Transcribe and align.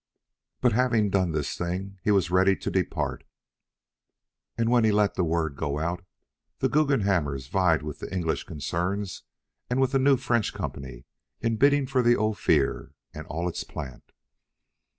But 0.61 0.71
having 0.73 1.11
done 1.11 1.31
the 1.31 1.43
thing, 1.43 1.99
he 2.03 2.09
was 2.09 2.31
ready 2.31 2.55
to 2.55 2.71
depart. 2.71 3.23
And 4.57 4.71
when 4.71 4.83
he 4.83 4.91
let 4.91 5.13
the 5.13 5.23
word 5.23 5.55
go 5.55 5.77
out, 5.77 6.03
the 6.57 6.67
Guggenhammers 6.69 7.49
vied 7.49 7.83
with 7.83 7.99
the 7.99 8.11
English 8.11 8.45
concerns 8.45 9.21
and 9.69 9.79
with 9.79 9.93
a 9.93 9.99
new 9.99 10.17
French 10.17 10.55
company 10.55 11.05
in 11.39 11.57
bidding 11.57 11.85
for 11.85 12.01
Ophir 12.01 12.95
and 13.13 13.27
all 13.27 13.47
its 13.47 13.63
plant. 13.63 14.11